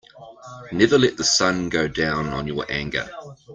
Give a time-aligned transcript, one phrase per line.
[0.71, 3.07] Never let the sun go down on your anger.